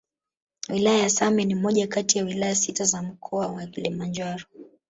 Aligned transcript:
Wilaya 0.69 0.97
ya 0.97 1.09
Same 1.09 1.45
ni 1.45 1.55
moja 1.55 1.87
kati 1.87 2.17
ya 2.17 2.23
Wilaya 2.23 2.55
sita 2.55 2.85
za 2.85 3.01
mkoa 3.03 3.47
wa 3.47 3.65
Kilimanjaro 3.65 4.45